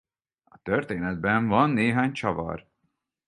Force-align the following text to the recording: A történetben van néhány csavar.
A 0.43 0.57
történetben 0.57 1.47
van 1.47 1.69
néhány 1.69 2.11
csavar. 2.11 2.67